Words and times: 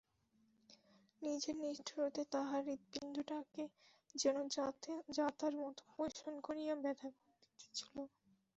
নিজের 1.21 1.55
নিষ্ঠুরতায় 1.57 2.27
তাহার 2.33 2.61
হৃৎপিণ্ডটাকে 2.67 3.63
যেন 4.15 4.37
জাঁতার 5.17 5.53
মতো 5.61 5.81
পেষণ 5.95 6.33
করিয়া 6.47 6.73
ব্যথা 6.83 7.07
দিতেছিল। 7.49 7.95